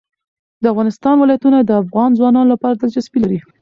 [0.61, 3.39] د افغانستان ولايتونه د افغان ځوانانو لپاره دلچسپي لري.